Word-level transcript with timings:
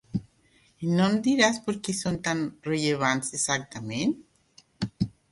I 0.85 0.87
no 0.99 1.03
em 1.07 1.17
diràs 1.25 1.59
per 1.67 1.75
què 1.87 1.93
són 1.97 2.17
tan 2.27 2.41
rellevants, 2.67 3.29
exactament? 3.41 4.15